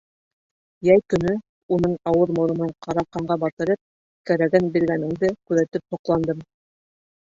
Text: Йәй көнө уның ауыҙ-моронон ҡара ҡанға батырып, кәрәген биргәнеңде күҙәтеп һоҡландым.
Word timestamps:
Йәй 0.87 1.03
көнө 1.13 1.33
уның 1.77 1.93
ауыҙ-моронон 2.13 2.73
ҡара 2.87 3.05
ҡанға 3.13 3.39
батырып, 3.47 3.83
кәрәген 4.31 4.75
биргәнеңде 4.79 5.35
күҙәтеп 5.41 5.91
һоҡландым. 5.97 6.47